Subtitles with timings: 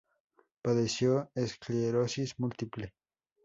[0.63, 2.95] Padeció esclerosis múltiple.